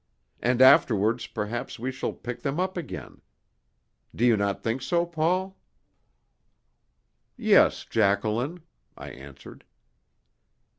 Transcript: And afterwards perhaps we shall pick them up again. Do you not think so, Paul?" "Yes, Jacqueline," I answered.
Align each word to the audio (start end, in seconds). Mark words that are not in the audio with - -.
And 0.41 0.63
afterwards 0.63 1.27
perhaps 1.27 1.77
we 1.77 1.91
shall 1.91 2.11
pick 2.13 2.41
them 2.41 2.59
up 2.59 2.75
again. 2.75 3.21
Do 4.15 4.25
you 4.25 4.35
not 4.35 4.63
think 4.63 4.81
so, 4.81 5.05
Paul?" 5.05 5.59
"Yes, 7.37 7.85
Jacqueline," 7.85 8.63
I 8.97 9.11
answered. 9.11 9.63